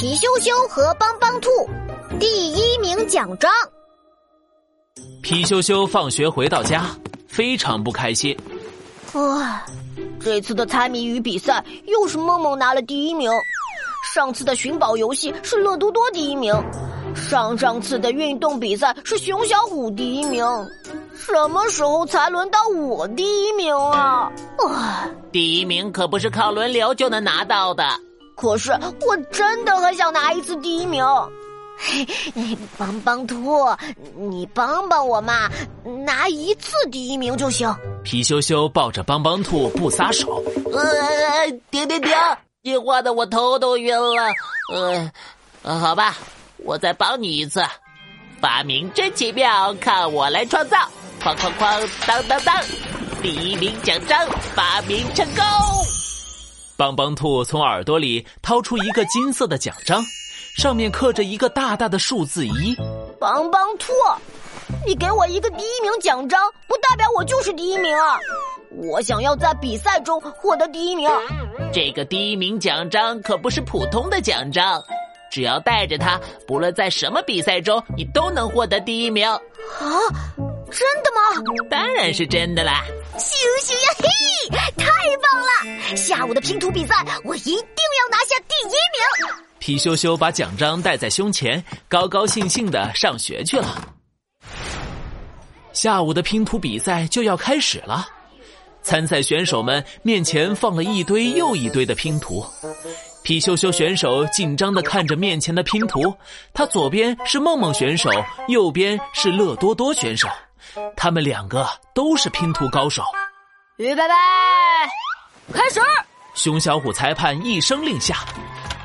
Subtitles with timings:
[0.00, 1.50] 皮羞羞和帮帮兔
[2.18, 3.50] 第一名奖章。
[5.22, 6.86] 皮羞羞放学回到家，
[7.28, 8.34] 非常不开心。
[9.12, 9.62] 哇，
[10.18, 13.30] 这次的猜谜语比赛又是梦梦拿了第一名，
[14.14, 16.50] 上次的寻宝游戏是乐多多第一名，
[17.14, 20.42] 上上次的运动比赛是熊小虎第一名，
[21.14, 24.32] 什么时候才轮到我第一名啊？
[24.64, 27.84] 哇，第一名可不是靠轮流就能拿到的。
[28.40, 28.72] 可是
[29.06, 31.04] 我真的很想拿一次第一名。
[31.82, 32.06] 嘿，
[32.76, 33.66] 帮帮兔，
[34.14, 35.50] 你帮帮我嘛，
[36.04, 37.74] 拿一次第一名就行。
[38.02, 40.42] 皮羞羞抱着帮帮兔不撒手。
[40.72, 42.12] 呃，停停停！
[42.62, 44.32] 你画的我头都晕了。
[45.62, 46.16] 呃，好吧，
[46.58, 47.62] 我再帮你一次。
[48.40, 50.76] 发明真奇妙，看我来创造！
[51.22, 52.56] 哐哐哐，当当当！
[53.22, 54.18] 第一名奖章
[54.54, 55.99] 发明成功。
[56.80, 60.02] 帮帮兔从耳朵里掏出一个金色的奖章，
[60.56, 62.74] 上面刻着一个大大的数字一。
[63.20, 63.92] 帮帮兔，
[64.86, 68.18] 你给我一个第一名奖章，不代表我就是第一名啊！
[68.78, 71.06] 我想要在比赛中获得第一名。
[71.70, 74.82] 这个第一名奖章可不是普通的奖章，
[75.30, 79.28] 只要带着它，不论在什么比赛中，你都能获得第一名。
[79.28, 79.38] 啊，
[80.70, 81.20] 真的吗？
[81.68, 82.84] 当然是真的啦！
[83.18, 85.96] 咻咻呀嘿，太棒了！
[85.96, 89.36] 下午的拼图比赛，我一定要拿下第一名。
[89.58, 93.94] 皮羞羞把奖章戴在胸前，高高兴兴的上学去了。
[95.72, 98.08] 下午的拼图比赛就要开始了，
[98.82, 102.44] 参赛选手们面前放了一堆又一堆的拼图。
[103.22, 106.14] 皮羞羞选手紧张的看着面前的拼图，
[106.54, 108.10] 他左边是梦梦选手，
[108.48, 110.26] 右边是乐多多选手。
[110.96, 113.02] 他们两个都是拼图高手。
[113.76, 114.14] 预备备，
[115.52, 115.80] 开始！
[116.34, 118.18] 熊小虎裁判一声令下，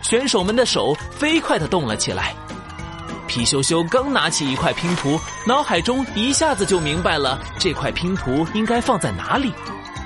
[0.02, 2.34] 选手们的手飞快的动了起来。
[3.28, 9.52] 皮羞羞刚拿起一块拼图，脑海中一下子就明白了这块拼图应该放在哪里。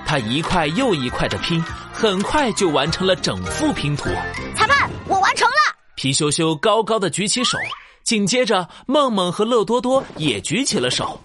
[0.05, 1.61] 他一块又一块的拼，
[1.93, 4.09] 很快就完成了整副拼图。
[4.55, 5.75] 裁判，我完成了！
[5.95, 7.57] 皮羞羞高高的举起手，
[8.03, 11.21] 紧接着梦梦和乐多多也举起了手。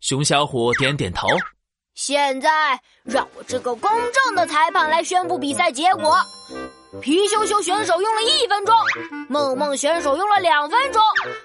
[0.00, 1.26] 熊小虎点点头。
[1.94, 6.16] 现在让我这个公正的裁判来宣布比赛结果。
[7.02, 8.74] 皮羞羞选手用了一分钟，
[9.28, 11.02] 梦梦选手用了两分钟，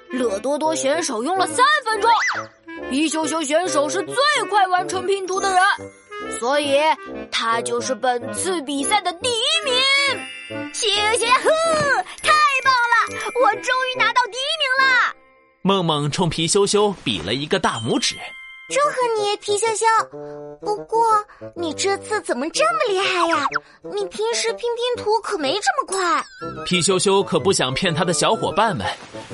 [0.10, 2.10] 乐多多选手用了三分钟。
[2.90, 4.16] 皮羞羞选手是最
[4.50, 5.60] 快完成拼图的人，
[6.40, 6.80] 所以
[7.32, 10.72] 他就是本次比赛的第一名。
[10.74, 11.50] 谢谢呵，
[12.22, 12.32] 太
[12.64, 13.24] 棒了！
[13.44, 15.16] 我终于拿到第一名了。
[15.62, 18.16] 梦梦冲皮羞羞比了一个大拇指。
[18.70, 19.86] 祝贺你，皮羞羞！
[20.62, 21.04] 不过
[21.54, 23.46] 你这次怎么这么厉害呀？
[23.94, 26.24] 你平时拼拼图可没这么快。
[26.66, 28.88] 皮羞羞可不想骗他的小伙伴们，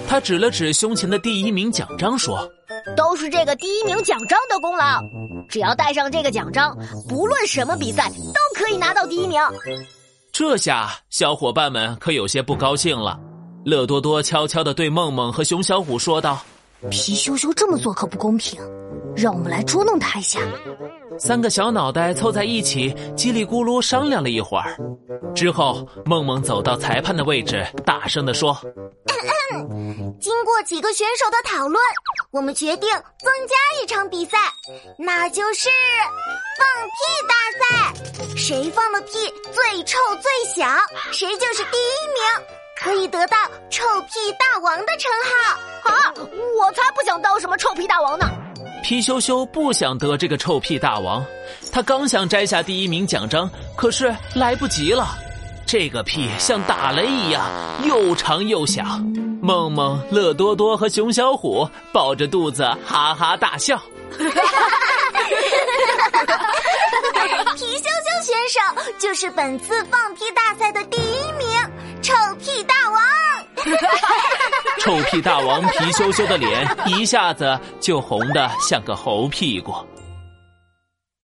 [0.07, 2.39] 他指了指胸前的第一名奖章说
[2.97, 4.99] ：“都是这个第一名奖章的功劳。
[5.47, 6.75] 只要带上这个奖章，
[7.07, 9.39] 不论什么比赛都可以拿到第一名。”
[10.33, 13.19] 这下小伙伴们可有些不高兴了。
[13.63, 16.41] 乐多多悄悄地对梦梦和熊小虎说道。
[16.89, 18.57] 皮羞羞这么做可不公平，
[19.19, 20.39] 让我们来捉弄他一下。
[21.19, 24.77] 三个小脑袋凑在一起，叽里咕噜商量了一会儿，
[25.35, 28.57] 之后梦梦走到裁判的位置，大声地说
[30.21, 31.77] ：“经过几个选手的讨论，
[32.31, 34.37] 我们决定增加一场比赛，
[34.97, 35.67] 那就是
[36.57, 38.37] 放屁大赛。
[38.37, 39.11] 谁放的屁
[39.51, 40.77] 最臭最响，
[41.11, 42.47] 谁就是第一名。”
[42.81, 43.35] 可以得到
[43.69, 46.13] 臭屁大王的称号啊！
[46.15, 48.25] 我才不想当什么臭屁大王呢！
[48.83, 51.23] 皮羞羞不想得这个臭屁大王，
[51.71, 55.15] 他刚想摘下第一名奖章，可是来不及了。
[55.65, 57.45] 这个屁像打雷一样，
[57.85, 58.99] 又长又响。
[59.41, 63.79] 梦梦、乐多多和熊小虎抱着肚子哈哈大笑。
[64.17, 64.25] 皮
[67.77, 68.59] 羞羞选手
[68.97, 71.47] 就是本次放屁大赛的第一名。
[72.01, 73.01] 臭屁大王！
[74.89, 79.71] 臭屁大王皮羞羞的脸一下子就红的像个猴屁股。